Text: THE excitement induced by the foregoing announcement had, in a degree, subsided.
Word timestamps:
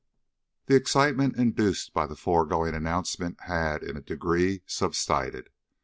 THE 0.65 0.73
excitement 0.73 1.35
induced 1.37 1.93
by 1.93 2.07
the 2.07 2.15
foregoing 2.15 2.73
announcement 2.73 3.39
had, 3.41 3.83
in 3.83 3.95
a 3.97 4.01
degree, 4.01 4.63
subsided. 4.65 5.51